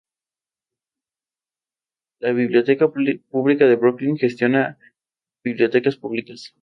La 2.17 2.31
aplicación 2.31 2.79
proporciona 2.79 3.21
modos 5.43 5.61
alternativos 5.61 5.93
exclusivos. 5.93 6.55